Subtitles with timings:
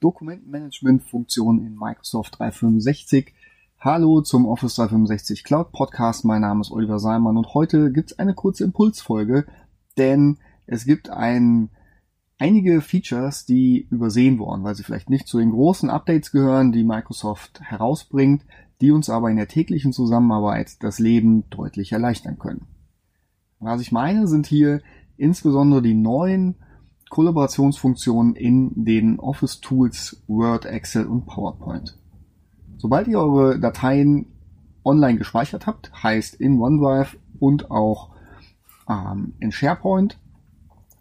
[0.00, 3.34] Dokumentenmanagement-Funktion in Microsoft 365.
[3.80, 6.24] Hallo zum Office 365 Cloud Podcast.
[6.24, 9.46] Mein Name ist Oliver Seimann und heute gibt es eine kurze Impulsfolge,
[9.96, 11.70] denn es gibt ein,
[12.38, 16.84] einige Features, die übersehen wurden, weil sie vielleicht nicht zu den großen Updates gehören, die
[16.84, 18.44] Microsoft herausbringt,
[18.80, 22.66] die uns aber in der täglichen Zusammenarbeit das Leben deutlich erleichtern können.
[23.60, 24.80] Was ich meine, sind hier
[25.16, 26.56] insbesondere die neuen
[27.10, 31.98] Kollaborationsfunktionen in den Office Tools Word, Excel und PowerPoint.
[32.76, 34.26] Sobald ihr eure Dateien
[34.84, 38.10] online gespeichert habt, heißt in OneDrive und auch
[38.88, 40.18] ähm, in SharePoint,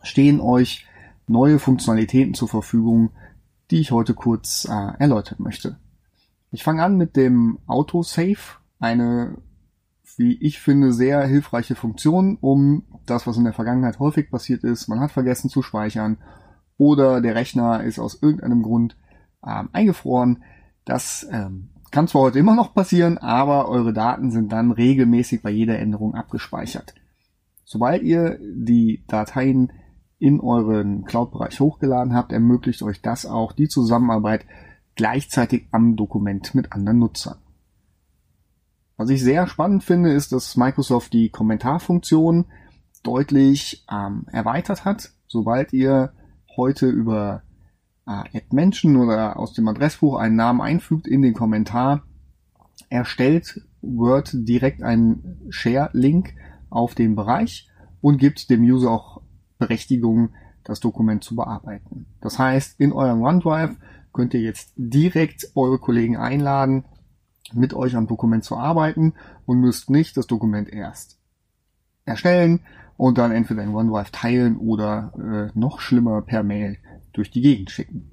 [0.02, 0.86] stehen euch
[1.28, 3.12] neue Funktionalitäten zur Verfügung,
[3.72, 5.78] die ich heute kurz äh, erläutern möchte.
[6.52, 9.38] Ich fange an mit dem Autosave, eine,
[10.18, 14.88] wie ich finde, sehr hilfreiche Funktion, um das, was in der Vergangenheit häufig passiert ist,
[14.88, 16.18] man hat vergessen zu speichern
[16.78, 18.98] oder der Rechner ist aus irgendeinem Grund
[19.46, 20.44] ähm, eingefroren.
[20.86, 25.52] Das ähm, kann zwar heute immer noch passieren, aber eure Daten sind dann regelmäßig bei
[25.52, 26.96] jeder Änderung abgespeichert.
[27.64, 29.72] Sobald ihr die Dateien
[30.20, 34.46] in euren Cloud-Bereich hochgeladen habt, ermöglicht euch das auch die Zusammenarbeit
[34.96, 37.38] gleichzeitig am Dokument mit anderen Nutzern.
[38.98, 42.46] Was ich sehr spannend finde, ist, dass Microsoft die Kommentarfunktion
[43.04, 45.12] deutlich ähm, erweitert hat.
[45.28, 46.14] Sobald ihr
[46.56, 47.44] heute über
[48.08, 52.04] äh, Menschen oder aus dem Adressbuch einen Namen einfügt in den Kommentar,
[52.90, 56.34] erstellt Word direkt einen Share-Link
[56.72, 57.70] auf den Bereich
[58.02, 59.22] und gibt dem User auch
[59.60, 60.30] Berechtigung,
[60.64, 62.08] das Dokument zu bearbeiten.
[62.20, 63.78] Das heißt, in eurem OneDrive
[64.12, 66.84] könnt ihr jetzt direkt eure Kollegen einladen,
[67.54, 69.14] mit euch am Dokument zu arbeiten
[69.46, 71.18] und müsst nicht das Dokument erst
[72.06, 72.62] erstellen
[72.98, 75.14] und dann entweder in OneDrive teilen oder
[75.54, 76.78] äh, noch schlimmer per Mail
[77.14, 78.12] durch die Gegend schicken.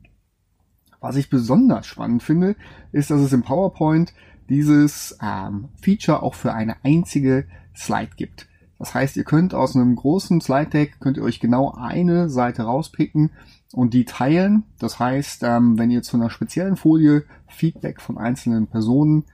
[1.00, 2.56] Was ich besonders spannend finde,
[2.92, 4.12] ist, dass es im PowerPoint
[4.48, 8.46] dieses ähm, Feature auch für eine einzige Slide gibt.
[8.84, 12.64] Das heißt, ihr könnt aus einem großen Slide Deck könnt ihr euch genau eine Seite
[12.64, 13.30] rauspicken
[13.72, 14.64] und die teilen.
[14.78, 19.24] Das heißt, ähm, wenn ihr zu einer speziellen Folie Feedback von einzelnen Personen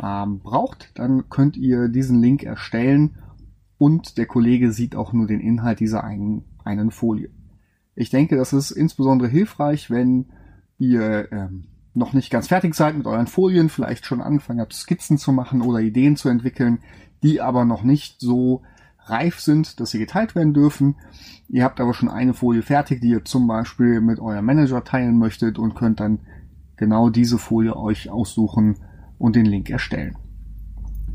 [0.00, 3.16] ähm, braucht, dann könnt ihr diesen Link erstellen
[3.78, 7.30] und der Kollege sieht auch nur den Inhalt dieser einen, einen Folie.
[7.96, 10.26] Ich denke, das ist insbesondere hilfreich, wenn
[10.78, 15.18] ihr ähm, noch nicht ganz fertig seid mit euren Folien, vielleicht schon angefangen habt, Skizzen
[15.18, 16.78] zu machen oder Ideen zu entwickeln,
[17.24, 18.62] die aber noch nicht so
[19.06, 20.96] reif sind, dass sie geteilt werden dürfen.
[21.48, 25.18] Ihr habt aber schon eine Folie fertig, die ihr zum Beispiel mit eurem Manager teilen
[25.18, 26.20] möchtet und könnt dann
[26.76, 28.76] genau diese Folie euch aussuchen
[29.18, 30.16] und den Link erstellen.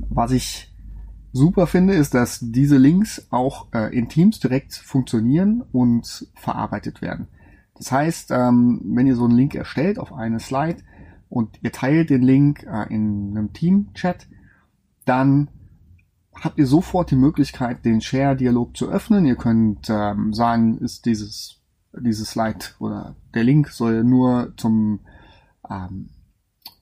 [0.09, 0.73] Was ich
[1.33, 7.27] super finde, ist, dass diese Links auch äh, in Teams direkt funktionieren und verarbeitet werden.
[7.77, 10.77] Das heißt, ähm, wenn ihr so einen Link erstellt auf eine Slide
[11.27, 14.27] und ihr teilt den Link äh, in einem Team-Chat,
[15.03, 15.49] dann
[16.41, 19.25] habt ihr sofort die Möglichkeit, den Share-Dialog zu öffnen.
[19.25, 21.61] Ihr könnt ähm, sagen, ist dieses,
[21.97, 24.99] dieses Slide oder der Link soll nur zum,
[25.69, 26.09] ähm,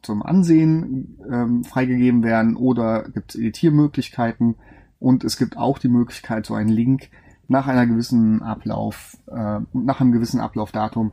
[0.01, 4.55] zum Ansehen ähm, freigegeben werden oder gibt es Editiermöglichkeiten
[4.99, 7.09] und es gibt auch die Möglichkeit, so einen Link
[7.47, 11.11] nach einer gewissen Ablauf, äh, nach einem gewissen Ablaufdatum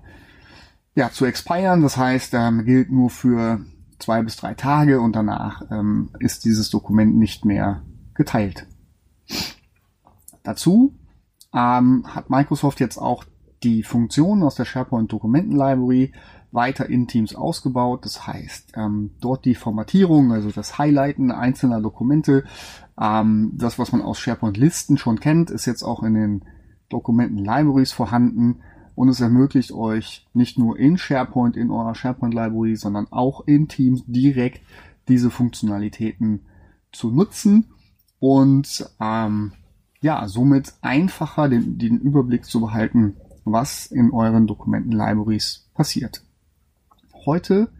[0.95, 1.83] ja, zu expiren.
[1.83, 3.61] Das heißt, ähm, gilt nur für
[3.99, 7.83] zwei bis drei Tage und danach ähm, ist dieses Dokument nicht mehr
[8.15, 8.67] geteilt.
[10.43, 10.95] Dazu
[11.55, 13.25] ähm, hat Microsoft jetzt auch
[13.63, 16.13] die Funktionen aus der SharePoint Dokumenten Library
[16.53, 18.05] weiter in Teams ausgebaut.
[18.05, 22.45] Das heißt, ähm, dort die Formatierung, also das Highlighten einzelner Dokumente,
[23.01, 26.45] ähm, das, was man aus SharePoint Listen schon kennt, ist jetzt auch in den
[26.89, 28.63] Dokumenten Libraries vorhanden
[28.95, 33.69] und es ermöglicht euch nicht nur in SharePoint, in eurer SharePoint Library, sondern auch in
[33.69, 34.63] Teams direkt
[35.09, 36.41] diese Funktionalitäten
[36.93, 37.67] zu nutzen
[38.21, 39.53] und ähm,
[40.01, 46.23] ja, somit einfacher den, den Überblick zu behalten, was in euren Dokumenten-Libraries passiert.
[47.27, 47.71] Heute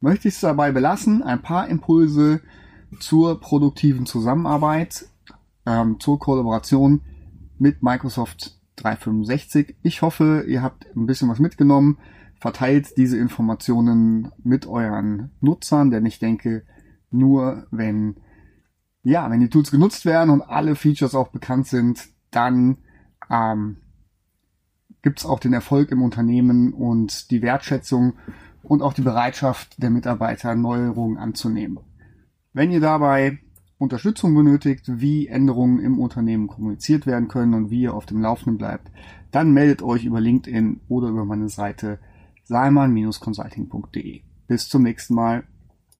[0.00, 2.40] möchte ich es dabei belassen, ein paar Impulse
[3.00, 5.06] zur produktiven Zusammenarbeit,
[5.66, 7.02] ähm, zur Kollaboration
[7.58, 9.76] mit Microsoft 365.
[9.82, 11.98] Ich hoffe, ihr habt ein bisschen was mitgenommen,
[12.40, 16.64] verteilt diese Informationen mit euren Nutzern, denn ich denke,
[17.10, 18.16] nur wenn
[19.02, 22.78] ja, wenn die Tools genutzt werden und alle Features auch bekannt sind, dann
[23.30, 23.78] ähm,
[25.02, 28.14] gibt auch den Erfolg im Unternehmen und die Wertschätzung
[28.62, 31.80] und auch die Bereitschaft der Mitarbeiter, Neuerungen anzunehmen.
[32.52, 33.38] Wenn ihr dabei
[33.78, 38.58] Unterstützung benötigt, wie Änderungen im Unternehmen kommuniziert werden können und wie ihr auf dem Laufenden
[38.58, 38.92] bleibt,
[39.32, 41.98] dann meldet euch über LinkedIn oder über meine Seite
[42.44, 44.20] seiman-consulting.de.
[44.46, 45.44] Bis zum nächsten Mal.